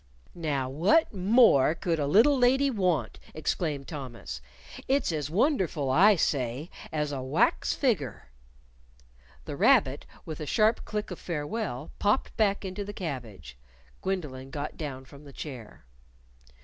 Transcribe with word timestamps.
"Now 0.33 0.67
what 0.67 1.13
more 1.13 1.75
could 1.75 1.99
a 1.99 2.07
little 2.07 2.35
lady 2.35 2.71
want!" 2.71 3.19
exclaimed 3.35 3.87
Thomas. 3.87 4.41
"It's 4.87 5.11
as 5.11 5.29
wonderful, 5.29 5.91
I 5.91 6.15
say, 6.15 6.71
as 6.91 7.11
a 7.11 7.21
wax 7.21 7.73
figger." 7.75 8.29
The 9.45 9.55
rabbit, 9.55 10.07
with 10.25 10.39
a 10.39 10.47
sharp 10.47 10.85
click 10.85 11.11
of 11.11 11.19
farewell, 11.19 11.91
popped 11.99 12.35
back 12.35 12.65
into 12.65 12.83
the 12.83 12.93
cabbage. 12.93 13.59
Gwendolyn 14.01 14.49
got 14.49 14.75
down 14.75 15.05
from 15.05 15.23
the 15.23 15.33
chair. 15.33 15.85